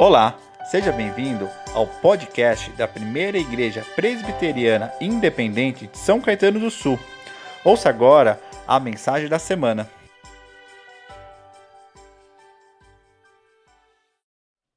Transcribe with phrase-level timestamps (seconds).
[0.00, 0.38] Olá,
[0.70, 6.96] seja bem-vindo ao podcast da Primeira Igreja Presbiteriana Independente de São Caetano do Sul.
[7.64, 9.90] Ouça agora a mensagem da semana.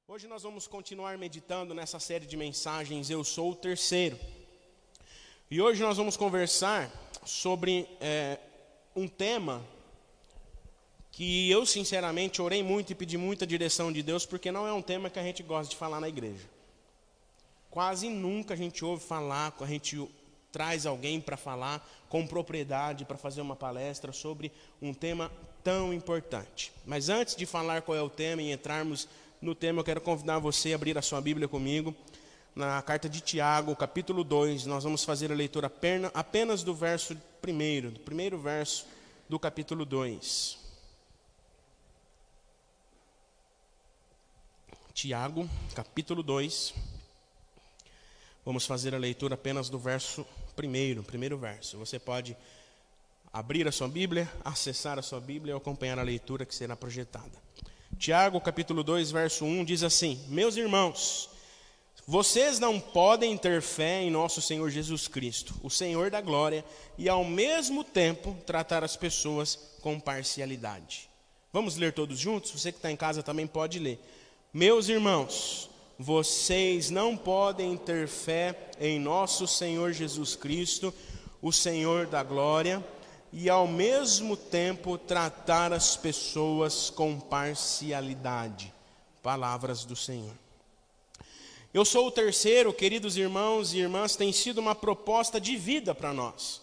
[0.07, 4.17] Hoje nós vamos continuar meditando nessa série de mensagens Eu Sou o Terceiro.
[5.51, 6.89] E hoje nós vamos conversar
[7.23, 8.39] sobre é,
[8.95, 9.61] um tema
[11.21, 14.81] que eu sinceramente orei muito e pedi muita direção de Deus, porque não é um
[14.81, 16.49] tema que a gente gosta de falar na igreja.
[17.70, 20.03] Quase nunca a gente ouve falar, a gente
[20.52, 25.31] traz alguém para falar com propriedade, para fazer uma palestra sobre um tema
[25.63, 26.73] tão importante.
[26.88, 29.07] Mas antes de falar qual é o tema e entrarmos
[29.40, 31.93] no tema, eu quero convidar você a abrir a sua Bíblia comigo.
[32.55, 35.71] Na carta de Tiago, capítulo 2, nós vamos fazer a leitura
[36.15, 38.88] apenas do verso primeiro, do primeiro verso
[39.29, 40.70] do capítulo 2.
[44.94, 46.73] Tiago, capítulo 2.
[48.46, 51.77] Vamos fazer a leitura apenas do verso primeiro, primeiro verso.
[51.77, 52.35] Você pode
[53.32, 57.32] abrir a sua Bíblia, acessar a sua Bíblia e acompanhar a leitura que será projetada.
[57.98, 61.30] Tiago, capítulo 2, verso 1 diz assim: Meus irmãos,
[62.05, 66.66] vocês não podem ter fé em nosso Senhor Jesus Cristo, o Senhor da glória,
[66.97, 71.09] e ao mesmo tempo tratar as pessoas com parcialidade.
[71.53, 72.52] Vamos ler todos juntos?
[72.52, 74.00] Você que está em casa também pode ler.
[74.53, 80.94] Meus irmãos, vocês não podem ter fé em nosso Senhor Jesus Cristo,
[81.41, 82.85] o Senhor da glória,
[83.31, 88.74] e ao mesmo tempo tratar as pessoas com parcialidade.
[89.24, 90.34] Palavras do Senhor.
[91.74, 96.12] Eu sou o terceiro, queridos irmãos e irmãs, tem sido uma proposta de vida para
[96.12, 96.60] nós.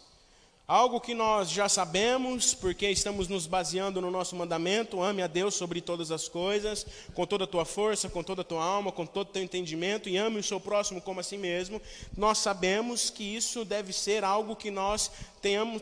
[0.69, 5.55] Algo que nós já sabemos, porque estamos nos baseando no nosso mandamento: ame a Deus
[5.55, 9.06] sobre todas as coisas, com toda a tua força, com toda a tua alma, com
[9.06, 11.80] todo o teu entendimento, e ame o seu próximo como a si mesmo.
[12.14, 15.80] Nós sabemos que isso deve ser algo que nós tenhamos,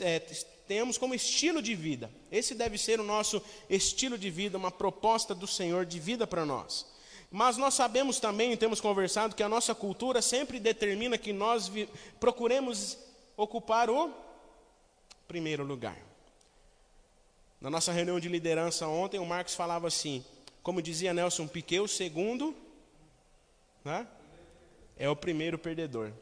[0.00, 0.18] é,
[0.66, 2.10] tenhamos como estilo de vida.
[2.28, 3.40] Esse deve ser o nosso
[3.70, 6.86] estilo de vida, uma proposta do Senhor de vida para nós.
[7.30, 11.70] Mas nós sabemos também, e temos conversado, que a nossa cultura sempre determina que nós
[12.18, 12.98] procuremos
[13.36, 14.12] ocupar o
[15.26, 15.96] primeiro lugar.
[17.60, 20.24] Na nossa reunião de liderança ontem, o Marcos falava assim,
[20.62, 22.54] como dizia Nelson Piquet, o segundo
[23.84, 24.06] né,
[24.96, 26.12] é o primeiro perdedor.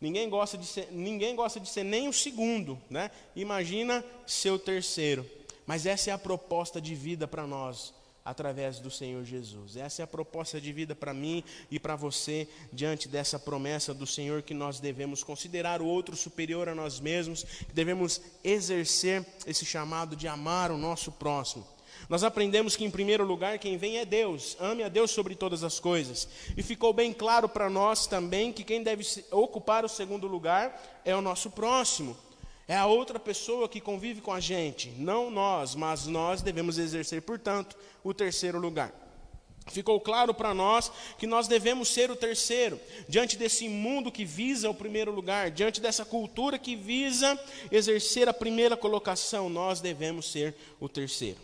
[0.00, 3.10] Ninguém gosta de ser, ninguém gosta de ser nem o segundo, né?
[3.36, 5.24] Imagina ser o terceiro.
[5.64, 9.76] Mas essa é a proposta de vida para nós através do Senhor Jesus.
[9.76, 14.06] Essa é a proposta de vida para mim e para você, diante dessa promessa do
[14.06, 19.64] Senhor, que nós devemos considerar o outro superior a nós mesmos, que devemos exercer esse
[19.64, 21.66] chamado de amar o nosso próximo.
[22.08, 25.62] Nós aprendemos que, em primeiro lugar, quem vem é Deus, ame a Deus sobre todas
[25.62, 26.28] as coisas.
[26.56, 31.14] E ficou bem claro para nós também que quem deve ocupar o segundo lugar é
[31.14, 32.16] o nosso próximo.
[32.68, 37.20] É a outra pessoa que convive com a gente, não nós, mas nós devemos exercer,
[37.22, 38.92] portanto, o terceiro lugar.
[39.68, 44.68] Ficou claro para nós que nós devemos ser o terceiro, diante desse mundo que visa
[44.68, 47.38] o primeiro lugar, diante dessa cultura que visa
[47.70, 51.38] exercer a primeira colocação, nós devemos ser o terceiro.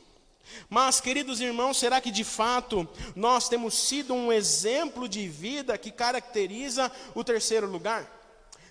[0.69, 5.91] Mas, queridos irmãos, será que de fato nós temos sido um exemplo de vida que
[5.91, 8.18] caracteriza o terceiro lugar?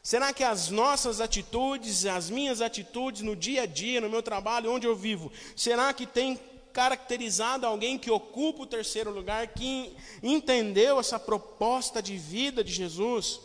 [0.07, 4.71] Será que as nossas atitudes, as minhas atitudes no dia a dia, no meu trabalho,
[4.71, 6.39] onde eu vivo, será que tem
[6.71, 13.41] caracterizado alguém que ocupa o terceiro lugar, que entendeu essa proposta de vida de Jesus?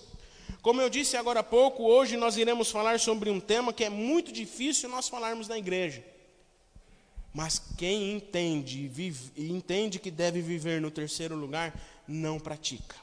[0.62, 3.90] Como eu disse agora há pouco, hoje nós iremos falar sobre um tema que é
[3.90, 6.04] muito difícil nós falarmos na igreja.
[7.34, 11.74] Mas quem entende, vive, entende que deve viver no terceiro lugar,
[12.06, 12.94] não pratica.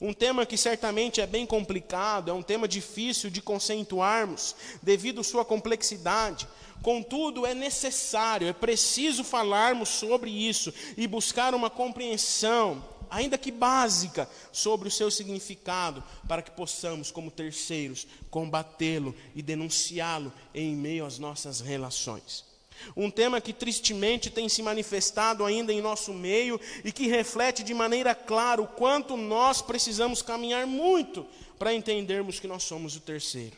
[0.00, 5.24] Um tema que certamente é bem complicado, é um tema difícil de conceituarmos, devido à
[5.24, 6.46] sua complexidade.
[6.82, 14.28] Contudo, é necessário, é preciso falarmos sobre isso e buscar uma compreensão, ainda que básica,
[14.50, 21.18] sobre o seu significado, para que possamos, como terceiros, combatê-lo e denunciá-lo em meio às
[21.18, 22.51] nossas relações.
[22.96, 27.74] Um tema que tristemente tem se manifestado ainda em nosso meio e que reflete de
[27.74, 31.26] maneira clara o quanto nós precisamos caminhar muito
[31.58, 33.56] para entendermos que nós somos o terceiro.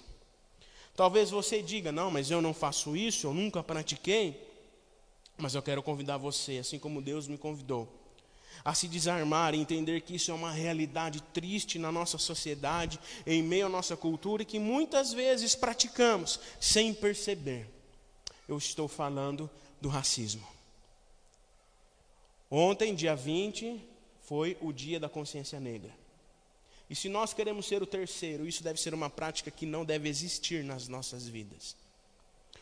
[0.96, 4.40] Talvez você diga: não, mas eu não faço isso, eu nunca pratiquei.
[5.36, 7.88] Mas eu quero convidar você, assim como Deus me convidou,
[8.64, 13.42] a se desarmar e entender que isso é uma realidade triste na nossa sociedade, em
[13.42, 17.73] meio à nossa cultura e que muitas vezes praticamos sem perceber
[18.48, 19.50] eu estou falando
[19.80, 20.46] do racismo.
[22.50, 23.80] Ontem, dia 20,
[24.22, 25.92] foi o dia da consciência negra.
[26.88, 30.08] E se nós queremos ser o terceiro, isso deve ser uma prática que não deve
[30.08, 31.74] existir nas nossas vidas.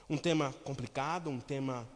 [0.08, 1.88] Um tema complicado, um tema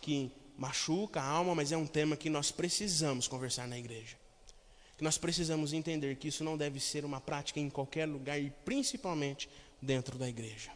[0.00, 4.16] que machuca a alma, mas é um tema que nós precisamos conversar na igreja.
[4.96, 8.50] Que nós precisamos entender que isso não deve ser uma prática em qualquer lugar e
[8.64, 9.48] principalmente
[9.80, 10.70] dentro da igreja.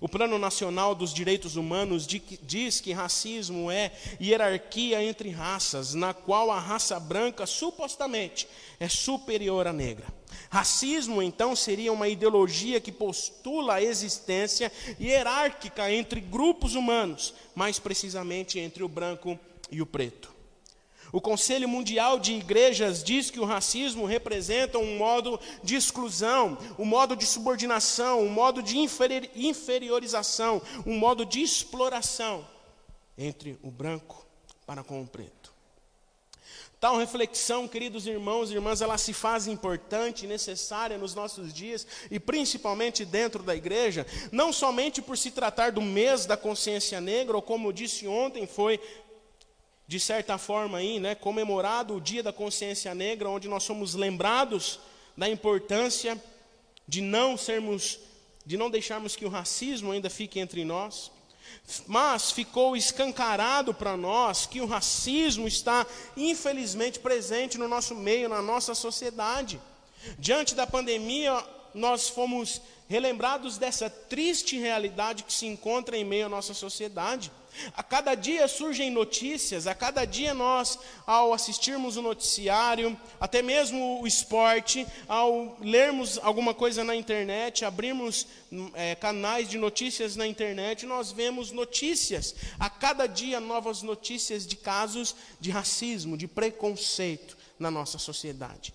[0.00, 6.50] O Plano Nacional dos Direitos Humanos diz que racismo é hierarquia entre raças, na qual
[6.50, 8.46] a raça branca supostamente
[8.78, 10.06] é superior à negra.
[10.50, 18.58] Racismo, então, seria uma ideologia que postula a existência hierárquica entre grupos humanos, mais precisamente
[18.58, 19.38] entre o branco
[19.70, 20.35] e o preto.
[21.16, 26.84] O Conselho Mundial de Igrejas diz que o racismo representa um modo de exclusão, um
[26.84, 28.76] modo de subordinação, um modo de
[29.34, 32.46] inferiorização, um modo de exploração
[33.16, 34.26] entre o branco
[34.66, 35.56] para com o preto.
[36.78, 41.86] Tal reflexão, queridos irmãos e irmãs, ela se faz importante e necessária nos nossos dias
[42.10, 47.34] e principalmente dentro da igreja, não somente por se tratar do mês da consciência negra,
[47.34, 48.78] ou como disse ontem, foi
[49.86, 54.80] de certa forma aí, né, comemorado o Dia da Consciência Negra, onde nós somos lembrados
[55.16, 56.20] da importância
[56.88, 57.98] de não sermos,
[58.44, 61.10] de não deixarmos que o racismo ainda fique entre nós.
[61.86, 65.86] Mas ficou escancarado para nós que o racismo está
[66.16, 69.60] infelizmente presente no nosso meio, na nossa sociedade.
[70.18, 71.42] Diante da pandemia,
[71.72, 77.30] nós fomos relembrados dessa triste realidade que se encontra em meio à nossa sociedade.
[77.76, 84.00] A cada dia surgem notícias, a cada dia nós, ao assistirmos o noticiário, até mesmo
[84.02, 88.26] o esporte, ao lermos alguma coisa na internet, abrirmos
[88.74, 94.56] é, canais de notícias na internet, nós vemos notícias, a cada dia novas notícias de
[94.56, 98.74] casos de racismo, de preconceito na nossa sociedade.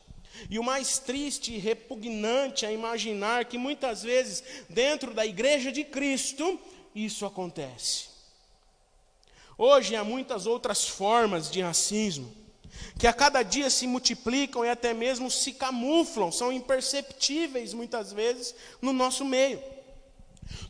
[0.50, 5.84] E o mais triste e repugnante é imaginar que muitas vezes, dentro da igreja de
[5.84, 6.60] Cristo,
[6.96, 8.11] isso acontece.
[9.64, 12.34] Hoje há muitas outras formas de racismo,
[12.98, 18.56] que a cada dia se multiplicam e até mesmo se camuflam, são imperceptíveis muitas vezes
[18.82, 19.62] no nosso meio.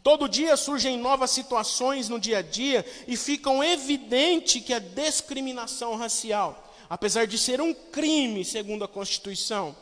[0.04, 5.96] Todo dia surgem novas situações no dia a dia e ficam evidente que a discriminação
[5.96, 9.74] racial, apesar de ser um crime segundo a Constituição,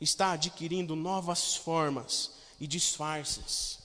[0.00, 3.78] está adquirindo novas formas e disfarces.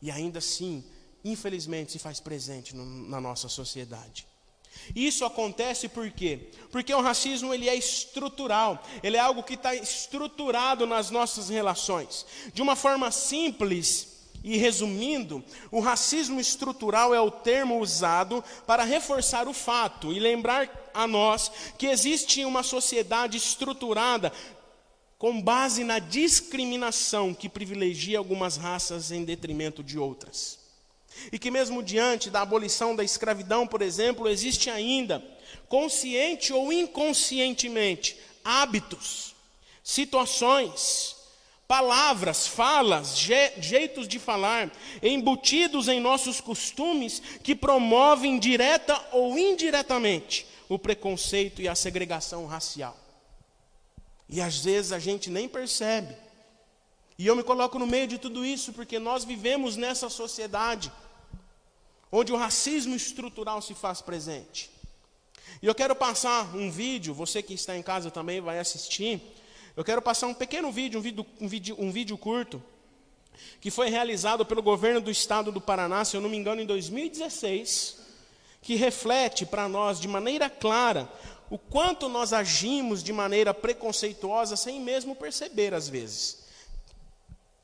[0.00, 0.82] E ainda assim,
[1.24, 4.26] infelizmente, se faz presente no, na nossa sociedade.
[4.94, 6.50] Isso acontece por quê?
[6.70, 12.26] Porque o racismo ele é estrutural, ele é algo que está estruturado nas nossas relações.
[12.52, 14.08] De uma forma simples
[14.42, 20.90] e resumindo, o racismo estrutural é o termo usado para reforçar o fato e lembrar
[20.92, 24.32] a nós que existe uma sociedade estruturada
[25.16, 30.61] com base na discriminação que privilegia algumas raças em detrimento de outras.
[31.30, 35.22] E que, mesmo diante da abolição da escravidão, por exemplo, existe ainda,
[35.68, 39.34] consciente ou inconscientemente, hábitos,
[39.82, 41.16] situações,
[41.66, 44.70] palavras, falas, je jeitos de falar,
[45.02, 52.96] embutidos em nossos costumes que promovem direta ou indiretamente o preconceito e a segregação racial.
[54.28, 56.14] E às vezes a gente nem percebe.
[57.18, 60.90] E eu me coloco no meio de tudo isso porque nós vivemos nessa sociedade
[62.12, 64.70] onde o racismo estrutural se faz presente.
[65.62, 69.22] E eu quero passar um vídeo, você que está em casa também vai assistir.
[69.74, 72.62] Eu quero passar um pequeno vídeo, um vídeo, um vídeo, um vídeo curto,
[73.60, 76.66] que foi realizado pelo governo do estado do Paraná, se eu não me engano, em
[76.66, 77.96] 2016,
[78.60, 81.10] que reflete para nós de maneira clara
[81.48, 86.42] o quanto nós agimos de maneira preconceituosa sem mesmo perceber às vezes.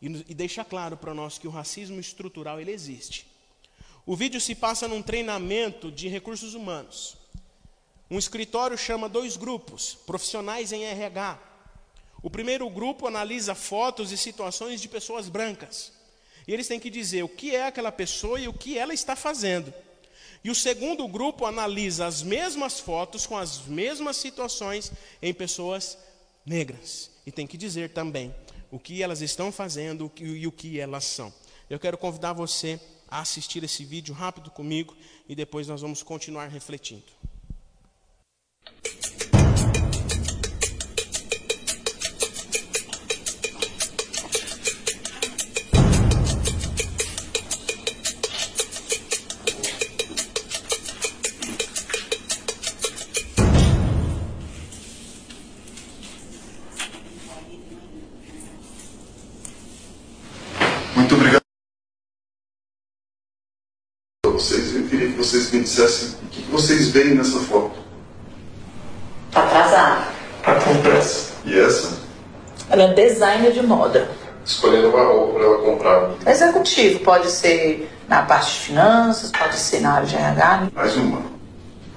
[0.00, 3.27] E, e deixa claro para nós que o racismo estrutural ele existe.
[4.08, 7.14] O vídeo se passa num treinamento de recursos humanos.
[8.10, 11.38] Um escritório chama dois grupos, profissionais em RH.
[12.22, 15.92] O primeiro grupo analisa fotos e situações de pessoas brancas.
[16.46, 19.14] E eles têm que dizer o que é aquela pessoa e o que ela está
[19.14, 19.74] fazendo.
[20.42, 25.98] E o segundo grupo analisa as mesmas fotos com as mesmas situações em pessoas
[26.46, 27.10] negras.
[27.26, 28.34] E tem que dizer também
[28.70, 31.30] o que elas estão fazendo e o que elas são.
[31.68, 34.96] Eu quero convidar você a assistir esse vídeo rápido comigo
[35.28, 37.04] e depois nós vamos continuar refletindo.
[64.38, 64.74] Vocês.
[64.74, 67.72] Eu queria que vocês me dissessem o que vocês veem nessa foto.
[69.32, 70.06] Tá atrasado.
[70.42, 71.32] Tá com pressa.
[71.44, 71.98] E essa?
[72.70, 74.08] Ela é designer de moda.
[74.44, 76.10] Escolhendo uma roupa para ela comprar.
[76.26, 80.68] Executivo, pode ser na parte de finanças, pode ser na área de RH.
[80.74, 81.22] Mais uma.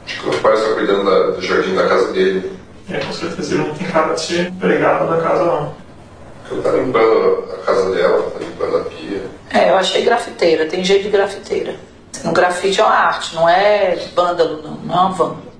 [0.06, 2.52] Acho que o pai está cuidando da, do jardim da casa dele.
[2.90, 5.74] É, com certeza ele não tem cara de ser empregado da casa, não.
[6.52, 9.22] Ela tá limpando a casa dela, tá limpando a pia.
[9.52, 11.76] É, eu achei grafiteira, tem jeito de grafiteira.
[12.24, 15.51] No grafite é uma arte, não é vândalo, não, não é uma vândalo.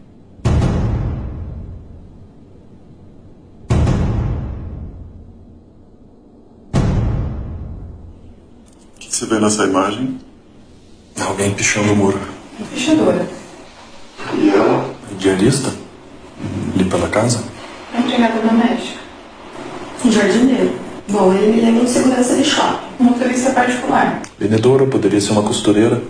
[8.96, 10.20] O que você vê nessa imagem?
[11.20, 12.20] Alguém pichando o muro.
[12.74, 13.28] Pichadora.
[14.36, 14.90] E ela?
[15.18, 15.72] Diarista?
[16.76, 17.44] Limpa a casa?
[17.94, 19.00] A empregada doméstica.
[20.06, 20.74] Um jardineiro.
[21.10, 22.86] Bom, ele lembra um segurança de shopping.
[23.00, 24.22] Um motorista particular.
[24.40, 26.02] Vendedora, poderia ser uma costureira.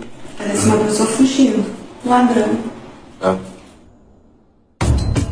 [0.42, 1.64] Parece uma pessoa fugindo.
[2.04, 2.58] Ladrão.
[3.20, 3.36] É.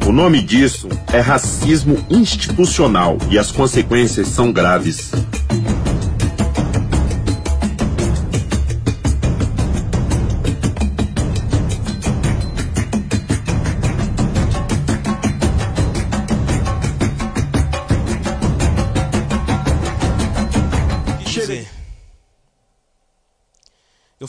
[0.06, 5.10] O nome disso é racismo institucional e as consequências são graves.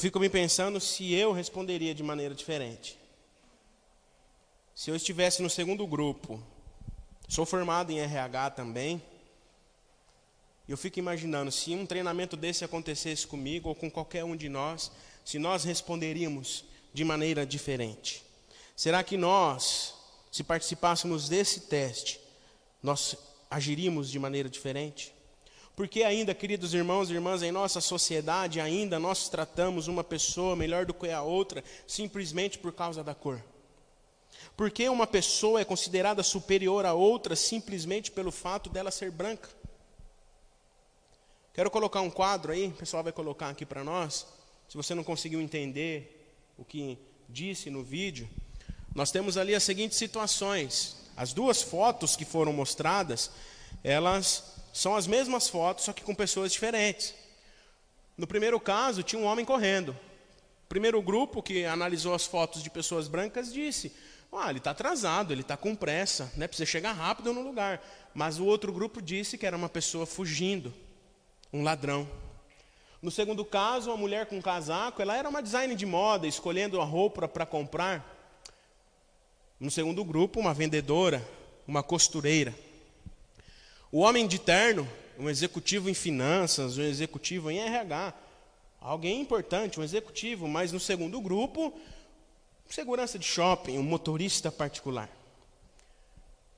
[0.01, 2.98] Fico me pensando se eu responderia de maneira diferente.
[4.74, 6.41] Se eu estivesse no segundo grupo,
[7.29, 9.00] sou formado em RH também,
[10.67, 14.91] eu fico imaginando se um treinamento desse acontecesse comigo ou com qualquer um de nós,
[15.24, 18.24] se nós responderíamos de maneira diferente.
[18.75, 19.93] Será que nós,
[20.31, 22.20] se participássemos desse teste,
[22.81, 23.15] nós
[23.51, 25.13] agiríamos de maneira diferente?
[25.81, 30.85] Porque ainda, queridos irmãos e irmãs, em nossa sociedade ainda nós tratamos uma pessoa melhor
[30.85, 33.43] do que a outra simplesmente por causa da cor.
[34.55, 39.50] Porque uma pessoa é considerada superior a outra simplesmente pelo fato dela ser branca.
[41.51, 44.27] Quero colocar um quadro aí, o pessoal vai colocar aqui para nós.
[44.69, 46.95] Se você não conseguiu entender o que
[47.27, 48.29] disse no vídeo,
[48.93, 50.97] nós temos ali as seguintes situações.
[51.17, 53.31] As duas fotos que foram mostradas,
[53.83, 57.13] elas são as mesmas fotos, só que com pessoas diferentes.
[58.17, 59.89] No primeiro caso, tinha um homem correndo.
[60.65, 63.91] O primeiro grupo que analisou as fotos de pessoas brancas disse:
[64.31, 66.47] ah, ele está atrasado, ele está com pressa, né?
[66.47, 67.83] precisa chegar rápido no lugar.
[68.13, 70.73] Mas o outro grupo disse que era uma pessoa fugindo,
[71.51, 72.07] um ladrão.
[73.01, 76.85] No segundo caso, uma mulher com casaco, ela era uma designer de moda, escolhendo a
[76.85, 78.05] roupa para comprar.
[79.59, 81.27] No segundo grupo, uma vendedora,
[81.67, 82.55] uma costureira.
[83.91, 84.88] O homem de terno,
[85.19, 88.13] um executivo em finanças, um executivo em RH,
[88.79, 91.77] alguém importante, um executivo, mas no segundo grupo,
[92.69, 95.10] segurança de shopping, um motorista particular.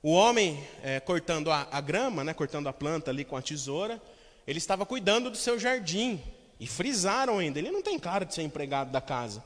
[0.00, 4.00] O homem é, cortando a, a grama, né, cortando a planta ali com a tesoura,
[4.46, 6.22] ele estava cuidando do seu jardim.
[6.60, 9.42] E frisaram ainda, ele não tem cara de ser empregado da casa.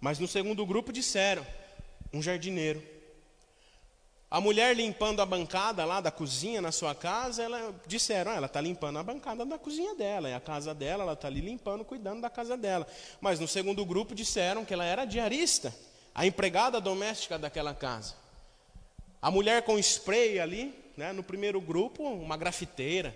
[0.00, 1.46] Mas no segundo grupo disseram,
[2.12, 2.82] um jardineiro.
[4.30, 8.46] A mulher limpando a bancada lá da cozinha na sua casa, ela disseram, ah, ela
[8.46, 11.84] está limpando a bancada da cozinha dela, é a casa dela, ela está ali limpando,
[11.84, 12.86] cuidando da casa dela.
[13.20, 15.74] Mas no segundo grupo disseram que ela era diarista,
[16.14, 18.14] a empregada doméstica daquela casa.
[19.20, 23.12] A mulher com spray ali, né, no primeiro grupo, uma grafiteira.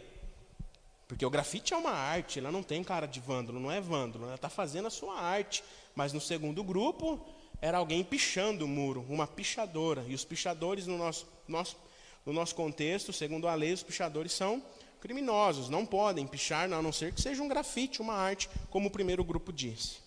[1.07, 4.25] Porque o grafite é uma arte, ela não tem cara de vândalo, não é vândalo,
[4.25, 5.63] ela está fazendo a sua arte.
[5.95, 7.25] Mas no segundo grupo,
[7.61, 10.05] era alguém pichando o muro, uma pichadora.
[10.07, 11.77] E os pichadores, no nosso, nosso,
[12.25, 14.63] no nosso contexto, segundo a lei, os pichadores são
[15.01, 18.91] criminosos, não podem pichar, a não ser que seja um grafite, uma arte, como o
[18.91, 20.05] primeiro grupo disse.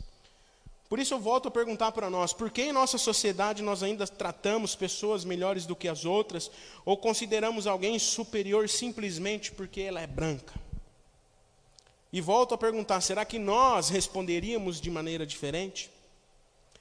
[0.90, 4.08] Por isso eu volto a perguntar para nós, por que em nossa sociedade nós ainda
[4.08, 6.50] tratamos pessoas melhores do que as outras,
[6.86, 10.54] ou consideramos alguém superior simplesmente porque ela é branca?
[12.12, 15.92] E volto a perguntar, será que nós responderíamos de maneira diferente?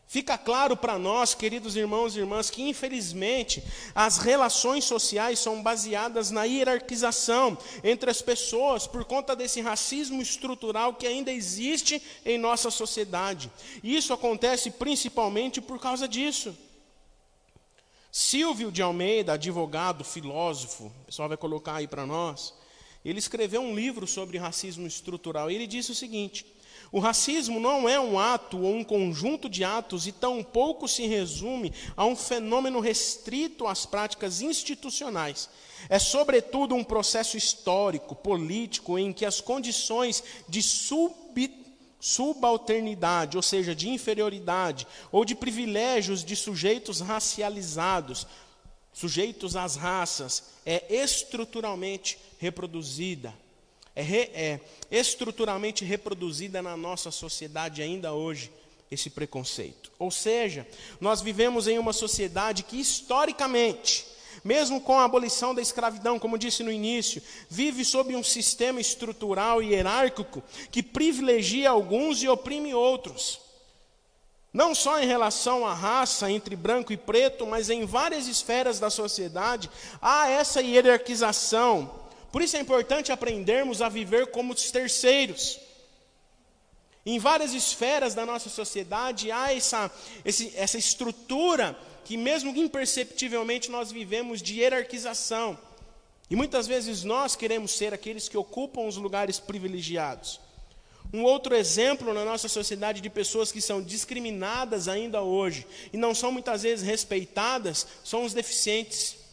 [0.09, 6.31] Fica claro para nós, queridos irmãos e irmãs, que infelizmente as relações sociais são baseadas
[6.31, 12.71] na hierarquização entre as pessoas por conta desse racismo estrutural que ainda existe em nossa
[12.71, 13.51] sociedade.
[13.83, 16.57] Isso acontece principalmente por causa disso.
[18.13, 22.55] Silvio de Almeida, advogado, filósofo, o pessoal vai colocar aí para nós,
[23.05, 26.47] ele escreveu um livro sobre racismo estrutural e ele disse o seguinte:
[26.93, 31.73] o racismo não é um ato ou um conjunto de atos e tampouco se resume
[31.97, 35.49] a um fenômeno restrito às práticas institucionais.
[35.89, 41.15] É, sobretudo, um processo histórico, político, em que as condições de sub,
[42.01, 48.27] subalternidade, ou seja, de inferioridade, ou de privilégios de sujeitos racializados,
[48.93, 53.35] sujeitos às raças, é estruturalmente reproduzida.
[53.97, 54.61] É, re, é
[54.91, 58.53] estruturalmente reproduzida na nossa sociedade ainda hoje
[58.91, 59.91] esse preconceito.
[59.99, 60.65] Ou seja,
[61.01, 64.07] nós vivemos em uma sociedade que historicamente
[64.47, 69.61] mesmo com a abolição da escravidão, como disse no início, vive sob um sistema estrutural
[69.61, 73.41] e hierárquico que privilegia alguns e oprime outros.
[74.53, 78.89] Não só em relação à raça, entre branco e preto, mas em várias esferas da
[78.89, 79.69] sociedade,
[80.01, 82.06] há essa hierarquização.
[82.37, 85.59] Por isso é importante aprendermos a viver como os terceiros.
[87.07, 89.91] Em várias esferas da nossa sociedade há essa,
[90.23, 91.75] esse, essa estrutura
[92.05, 95.59] que, mesmo imperceptivelmente, nós vivemos de hierarquização.
[96.29, 100.39] E muitas vezes nós queremos ser aqueles que ocupam os lugares privilegiados.
[101.15, 106.15] Um outro exemplo na nossa sociedade de pessoas que são discriminadas ainda hoje e não
[106.15, 109.25] são muitas vezes respeitadas são os deficientes.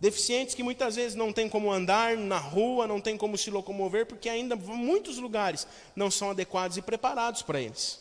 [0.00, 4.06] Deficientes que muitas vezes não têm como andar na rua, não têm como se locomover,
[4.06, 8.00] porque ainda muitos lugares não são adequados e preparados para eles.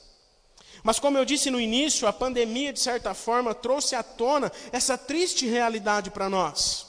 [0.83, 4.97] Mas, como eu disse no início, a pandemia, de certa forma, trouxe à tona essa
[4.97, 6.87] triste realidade para nós.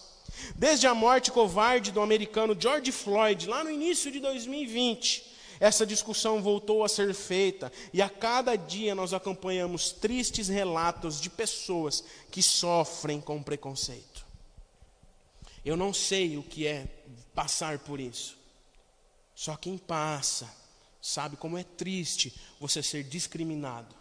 [0.57, 6.43] Desde a morte covarde do americano George Floyd, lá no início de 2020, essa discussão
[6.43, 12.43] voltou a ser feita e a cada dia nós acompanhamos tristes relatos de pessoas que
[12.43, 14.14] sofrem com preconceito.
[15.65, 16.87] Eu não sei o que é
[17.35, 18.37] passar por isso,
[19.35, 20.49] só quem passa
[21.01, 23.95] sabe como é triste você ser discriminado.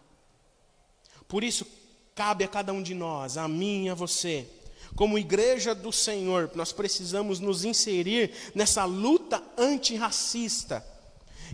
[1.28, 1.68] Por isso,
[2.16, 4.48] cabe a cada um de nós, a mim e a você,
[4.96, 10.86] como igreja do Senhor, nós precisamos nos inserir nessa luta antirracista.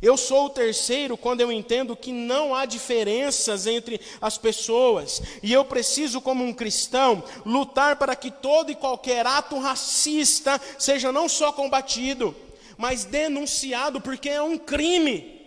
[0.01, 5.51] Eu sou o terceiro quando eu entendo que não há diferenças entre as pessoas, e
[5.51, 11.27] eu preciso, como um cristão, lutar para que todo e qualquer ato racista seja não
[11.27, 12.33] só combatido,
[12.77, 15.37] mas denunciado, porque é um crime.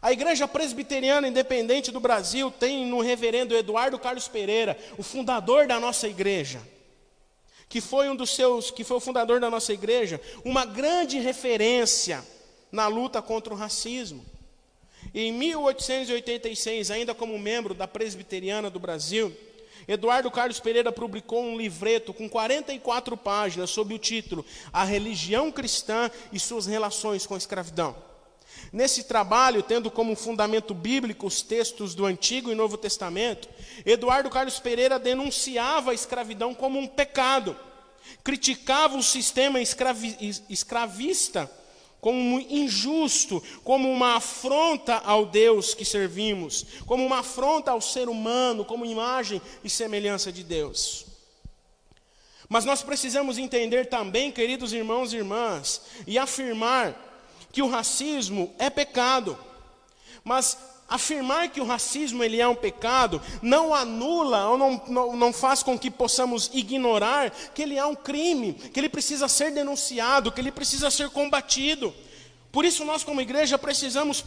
[0.00, 5.78] A Igreja Presbiteriana Independente do Brasil tem no reverendo Eduardo Carlos Pereira, o fundador da
[5.78, 6.62] nossa igreja,
[7.68, 12.24] que foi um dos seus, que foi o fundador da nossa igreja, uma grande referência
[12.70, 14.24] na luta contra o racismo.
[15.14, 19.34] Em 1886, ainda como membro da Presbiteriana do Brasil,
[19.88, 26.10] Eduardo Carlos Pereira publicou um livreto com 44 páginas sob o título A Religião Cristã
[26.32, 27.96] e Suas Relações com a Escravidão.
[28.72, 33.48] Nesse trabalho, tendo como fundamento bíblico os textos do Antigo e Novo Testamento,
[33.84, 37.56] Eduardo Carlos Pereira denunciava a escravidão como um pecado,
[38.22, 41.50] criticava o sistema escravi escravista
[42.00, 48.64] como injusto, como uma afronta ao Deus que servimos, como uma afronta ao ser humano,
[48.64, 51.06] como imagem e semelhança de Deus.
[52.48, 56.96] Mas nós precisamos entender também, queridos irmãos e irmãs, e afirmar
[57.52, 59.38] que o racismo é pecado.
[60.24, 60.58] Mas
[60.90, 65.62] afirmar que o racismo ele é um pecado não anula ou não, não, não, faz
[65.62, 70.40] com que possamos ignorar que ele é um crime, que ele precisa ser denunciado, que
[70.40, 71.94] ele precisa ser combatido.
[72.52, 74.22] Por isso, nós, como igreja, precisamos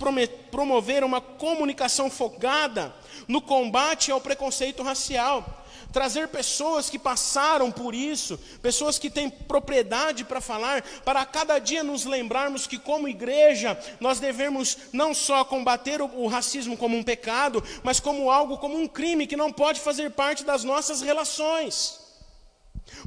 [0.50, 2.94] promover uma comunicação focada
[3.28, 10.26] no combate ao preconceito racial trazer pessoas que passaram por isso, pessoas que têm propriedade
[10.26, 16.02] para falar, para cada dia nos lembrarmos que, como igreja, nós devemos não só combater
[16.02, 20.10] o racismo como um pecado, mas como algo, como um crime que não pode fazer
[20.10, 22.02] parte das nossas relações.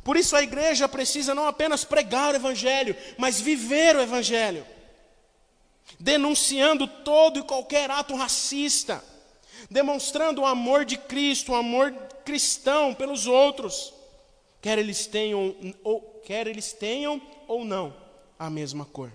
[0.04, 4.64] Por isso a igreja precisa não apenas pregar o Evangelho, mas viver o Evangelho,
[5.98, 9.02] denunciando todo e qualquer ato racista,
[9.70, 11.92] demonstrando o amor de Cristo, o amor
[12.24, 13.92] cristão pelos outros,
[14.60, 17.94] quer eles tenham ou quer eles tenham ou não
[18.38, 19.12] a mesma cor.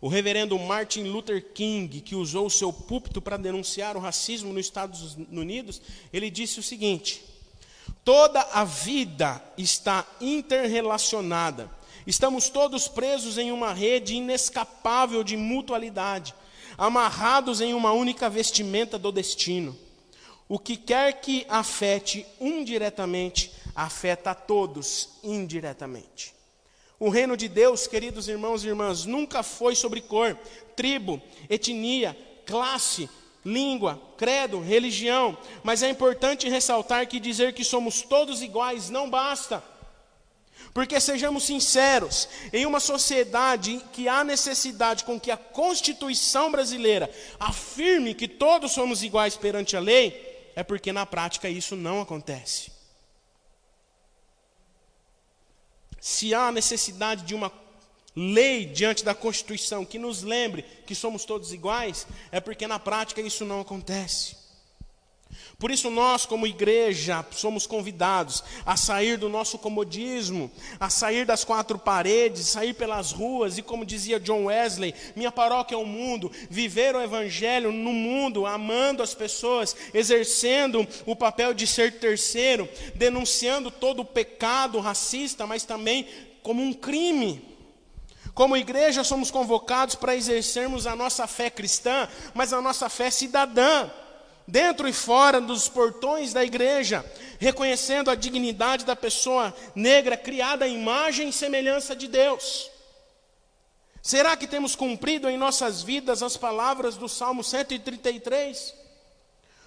[0.00, 4.66] O reverendo Martin Luther King, que usou o seu púlpito para denunciar o racismo nos
[4.66, 5.80] Estados Unidos,
[6.12, 7.24] ele disse o seguinte:
[8.04, 11.70] Toda a vida está interrelacionada.
[12.06, 16.34] Estamos todos presos em uma rede inescapável de mutualidade,
[16.76, 19.76] amarrados em uma única vestimenta do destino.
[20.46, 26.34] O que quer que afete um diretamente, afeta a todos indiretamente.
[27.00, 30.38] O reino de Deus, queridos irmãos e irmãs, nunca foi sobre cor,
[30.76, 33.08] tribo, etnia, classe,
[33.44, 39.62] língua, credo, religião, mas é importante ressaltar que dizer que somos todos iguais não basta.
[40.72, 48.14] Porque sejamos sinceros, em uma sociedade que há necessidade com que a Constituição brasileira afirme
[48.14, 52.72] que todos somos iguais perante a lei, é porque na prática isso não acontece.
[56.00, 57.52] Se há necessidade de uma
[58.14, 63.20] lei diante da Constituição que nos lembre que somos todos iguais, é porque na prática
[63.20, 64.43] isso não acontece.
[65.58, 71.44] Por isso, nós, como igreja, somos convidados a sair do nosso comodismo, a sair das
[71.44, 76.30] quatro paredes, sair pelas ruas e, como dizia John Wesley, minha paróquia é o mundo,
[76.50, 83.70] viver o evangelho no mundo, amando as pessoas, exercendo o papel de ser terceiro, denunciando
[83.70, 86.06] todo o pecado racista, mas também
[86.42, 87.54] como um crime.
[88.34, 93.88] Como igreja, somos convocados para exercermos a nossa fé cristã, mas a nossa fé cidadã
[94.46, 97.04] dentro e fora dos portões da igreja,
[97.38, 102.70] reconhecendo a dignidade da pessoa negra criada à imagem e semelhança de Deus.
[104.02, 108.74] Será que temos cumprido em nossas vidas as palavras do Salmo 133?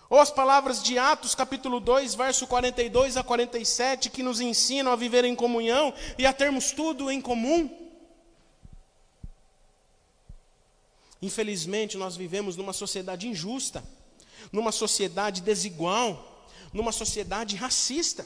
[0.10, 4.96] Ou as palavras de Atos capítulo 2, verso 42 a 47, que nos ensinam a
[4.96, 7.70] viver em comunhão e a termos tudo em comum?
[11.20, 13.84] Infelizmente, nós vivemos numa sociedade injusta
[14.52, 18.26] numa sociedade desigual, numa sociedade racista.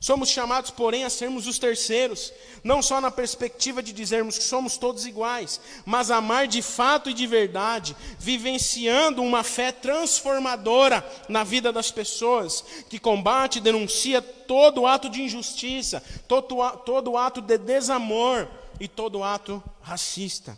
[0.00, 4.76] Somos chamados, porém, a sermos os terceiros, não só na perspectiva de dizermos que somos
[4.76, 11.72] todos iguais, mas amar de fato e de verdade, vivenciando uma fé transformadora na vida
[11.72, 18.48] das pessoas, que combate e denuncia todo ato de injustiça, todo, todo ato de desamor
[18.78, 20.56] e todo ato racista.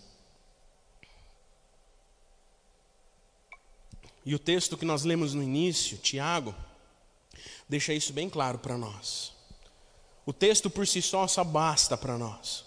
[4.30, 6.54] E o texto que nós lemos no início, Tiago,
[7.68, 9.32] deixa isso bem claro para nós.
[10.24, 12.64] O texto por si só só basta para nós.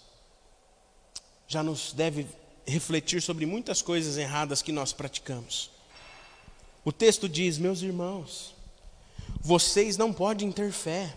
[1.48, 2.26] Já nos deve
[2.66, 5.70] refletir sobre muitas coisas erradas que nós praticamos.
[6.84, 8.54] O texto diz: Meus irmãos,
[9.40, 11.16] vocês não podem ter fé,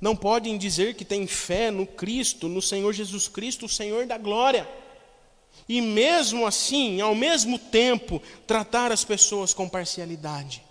[0.00, 4.16] não podem dizer que têm fé no Cristo, no Senhor Jesus Cristo, o Senhor da
[4.16, 4.66] glória
[5.68, 10.62] e mesmo assim, ao mesmo tempo, tratar as pessoas com parcialidade.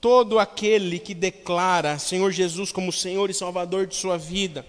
[0.00, 4.66] Todo aquele que declara Senhor Jesus como Senhor e Salvador de sua vida,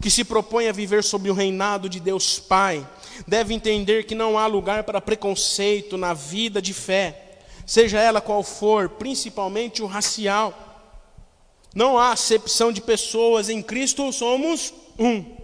[0.00, 2.86] que se propõe a viver sob o reinado de Deus Pai,
[3.28, 8.42] deve entender que não há lugar para preconceito na vida de fé, seja ela qual
[8.42, 10.70] for, principalmente o racial.
[11.74, 15.41] Não há acepção de pessoas, em Cristo somos um.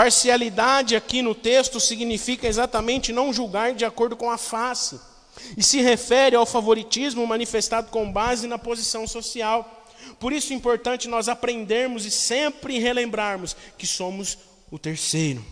[0.00, 4.98] Parcialidade aqui no texto significa exatamente não julgar de acordo com a face,
[5.58, 9.84] e se refere ao favoritismo manifestado com base na posição social.
[10.18, 14.38] Por isso é importante nós aprendermos e sempre relembrarmos que somos
[14.70, 15.44] o terceiro.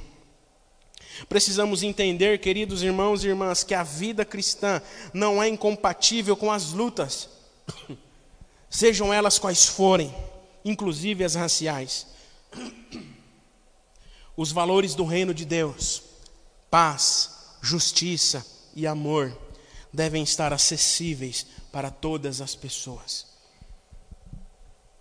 [1.29, 4.81] Precisamos entender, queridos irmãos e irmãs, que a vida cristã
[5.13, 7.29] não é incompatível com as lutas,
[8.71, 10.11] sejam elas quais forem,
[10.65, 12.07] inclusive as raciais
[14.39, 16.01] os valores do reino de Deus,
[16.71, 19.37] paz, justiça e amor,
[19.93, 23.27] devem estar acessíveis para todas as pessoas.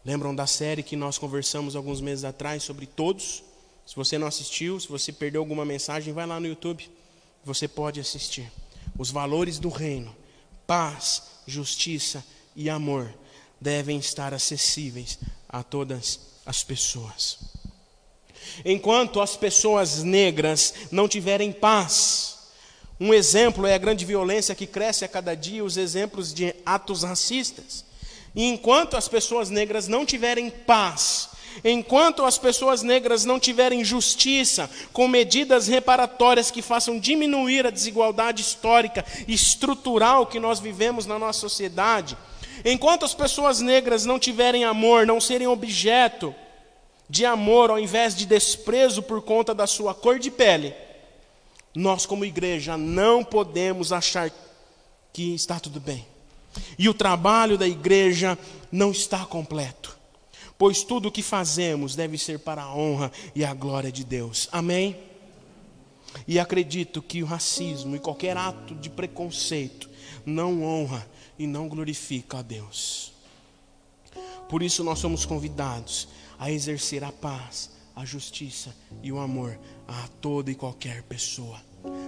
[0.04, 3.44] Lembram da série que nós conversamos alguns meses atrás sobre todos?
[3.86, 6.90] Se você não assistiu, se você perdeu alguma mensagem, vai lá no YouTube,
[7.46, 8.52] você pode assistir.
[8.98, 10.16] Os valores do reino,
[10.66, 13.14] paz, justiça e amor,
[13.62, 17.38] devem estar acessíveis a todas as pessoas.
[18.66, 22.38] Enquanto as pessoas negras não tiverem paz,
[23.00, 27.04] um exemplo é a grande violência que cresce a cada dia, os exemplos de atos
[27.04, 27.86] racistas.
[28.36, 31.30] E enquanto as pessoas negras não tiverem paz,
[31.64, 38.42] enquanto as pessoas negras não tiverem justiça, com medidas reparatórias que façam diminuir a desigualdade
[38.42, 42.18] histórica e estrutural que nós vivemos na nossa sociedade,
[42.66, 46.34] enquanto as pessoas negras não tiverem amor, não serem objeto
[47.10, 50.74] de amor ao invés de desprezo por conta da sua cor de pele,
[51.74, 54.32] nós, como igreja, não podemos achar
[55.14, 56.06] que está tudo bem.
[56.78, 58.38] E o trabalho da igreja
[58.72, 59.96] não está completo,
[60.58, 64.50] pois tudo o que fazemos deve ser para a honra e a glória de Deus.
[64.52, 64.98] Amém?
[66.28, 69.88] E acredito que o racismo e qualquer ato de preconceito
[70.26, 73.14] não honra e não glorifica a Deus.
[74.50, 76.08] Por isso nós somos convidados
[76.40, 81.60] a exercer a paz, a justiça e o amor a toda e qualquer pessoa,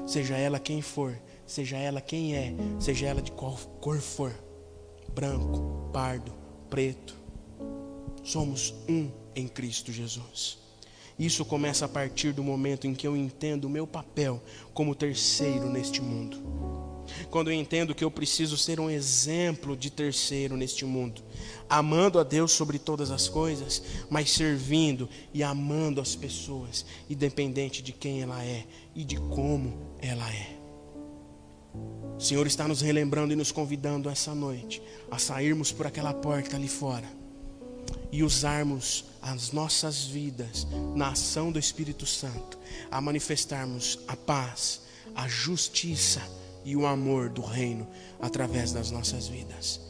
[0.05, 4.33] seja ela quem for, seja ela quem é, seja ela de qual cor for
[5.13, 6.33] branco, pardo,
[6.69, 7.15] preto,
[8.23, 10.57] somos um em Cristo Jesus.
[11.17, 14.41] Isso começa a partir do momento em que eu entendo o meu papel
[14.73, 16.41] como terceiro neste mundo.
[17.29, 21.21] Quando eu entendo que eu preciso ser um exemplo de terceiro neste mundo,
[21.69, 27.91] amando a Deus sobre todas as coisas, mas servindo e amando as pessoas, independente de
[27.91, 28.65] quem ela é
[28.95, 30.57] e de como ela é.
[32.17, 36.55] O Senhor está nos relembrando e nos convidando essa noite a sairmos por aquela porta
[36.55, 37.07] ali fora
[38.11, 40.65] e usarmos as nossas vidas
[40.95, 42.57] na ação do Espírito Santo,
[42.89, 44.81] a manifestarmos a paz,
[45.15, 46.21] a justiça
[46.63, 47.87] e o amor do reino
[48.19, 49.81] através das nossas vidas,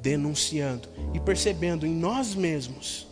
[0.00, 3.06] denunciando e percebendo em nós mesmos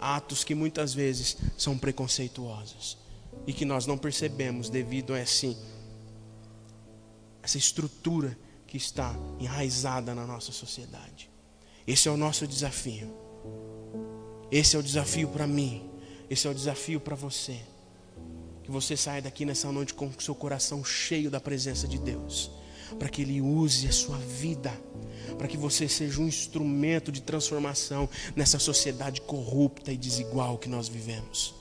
[0.00, 2.98] atos que muitas vezes são preconceituosos
[3.46, 5.56] e que nós não percebemos devido a assim
[7.42, 11.28] essa estrutura que está enraizada na nossa sociedade.
[11.86, 13.12] Esse é o nosso desafio.
[14.50, 15.90] Esse é o desafio para mim.
[16.30, 17.60] Esse é o desafio para você.
[18.72, 22.50] Você saia daqui nessa noite com o seu coração cheio da presença de Deus,
[22.98, 24.72] para que Ele use a sua vida,
[25.36, 30.88] para que você seja um instrumento de transformação nessa sociedade corrupta e desigual que nós
[30.88, 31.54] vivemos.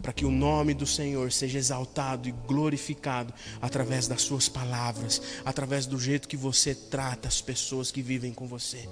[0.00, 5.84] Para que o nome do Senhor seja exaltado e glorificado através das suas palavras, através
[5.84, 8.88] do jeito que você trata as pessoas que vivem com você,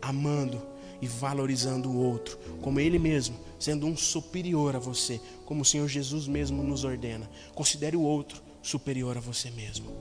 [0.00, 0.73] amando
[1.04, 5.86] e valorizando o outro, como ele mesmo, sendo um superior a você, como o Senhor
[5.86, 7.30] Jesus mesmo nos ordena.
[7.54, 9.92] Considere o outro superior a você mesmo.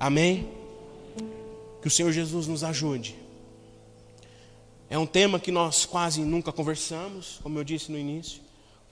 [0.00, 0.48] Amém?
[1.80, 3.14] Que o Senhor Jesus nos ajude.
[4.90, 8.42] É um tema que nós quase nunca conversamos, como eu disse no início.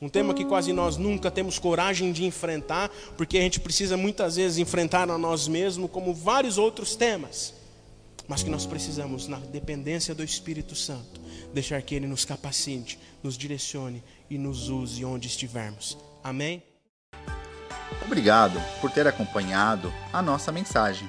[0.01, 4.37] Um tema que quase nós nunca temos coragem de enfrentar, porque a gente precisa muitas
[4.37, 7.56] vezes enfrentar a nós mesmos, como vários outros temas.
[8.29, 11.21] Mas que nós precisamos, na dependência do Espírito Santo,
[11.55, 15.97] deixar que Ele nos capacite, nos direcione e nos use onde estivermos.
[16.23, 16.63] Amém?
[18.05, 21.09] Obrigado por ter acompanhado a nossa mensagem.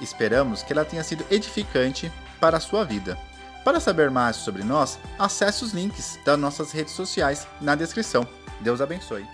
[0.00, 3.18] Esperamos que ela tenha sido edificante para a sua vida.
[3.64, 8.26] Para saber mais sobre nós, acesse os links das nossas redes sociais na descrição.
[8.60, 9.26] Deus abençoe.